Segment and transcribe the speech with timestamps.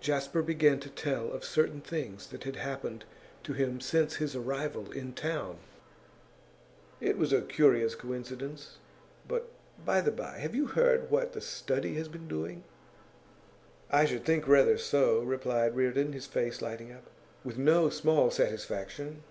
[0.00, 3.04] Jasper began to tell of certain things that had happened
[3.42, 5.58] to him since his arrival in town.
[7.02, 8.78] 'It was a curious coincidence
[9.28, 9.50] but,
[9.84, 12.64] by the bye, have you heard of what The Study has been doing?'
[13.90, 17.04] 'I should rather think so,' replied Reardon, his face lighting up.
[17.44, 19.22] 'With no small satisfaction.